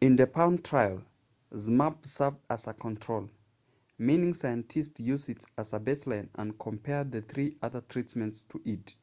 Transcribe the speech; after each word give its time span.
in 0.00 0.16
the 0.16 0.26
palm 0.26 0.56
trial 0.56 1.02
zmapp 1.52 2.06
served 2.06 2.38
as 2.48 2.66
a 2.66 2.72
control 2.72 3.28
meaning 3.98 4.32
scientists 4.32 4.98
used 4.98 5.28
it 5.28 5.44
as 5.58 5.74
a 5.74 5.78
baseline 5.78 6.30
and 6.36 6.58
compared 6.58 7.12
the 7.12 7.20
three 7.20 7.54
other 7.60 7.82
treatments 7.82 8.44
to 8.44 8.62
it 8.64 8.96